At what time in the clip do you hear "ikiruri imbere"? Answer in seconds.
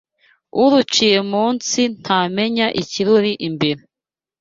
2.81-3.81